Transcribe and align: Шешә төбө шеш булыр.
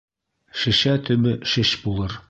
Шешә 0.61 0.95
төбө 1.11 1.37
шеш 1.55 1.77
булыр. 1.87 2.19